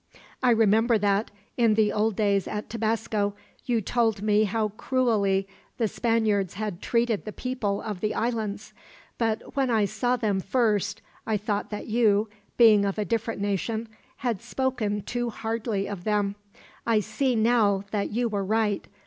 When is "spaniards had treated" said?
5.87-7.23